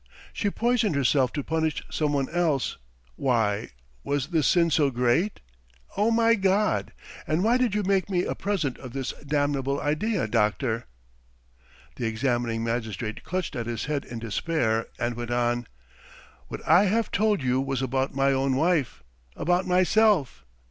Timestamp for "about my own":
17.83-18.55